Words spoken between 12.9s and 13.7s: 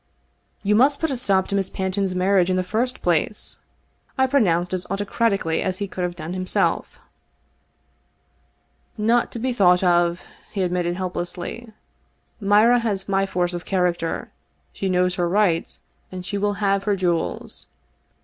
my force of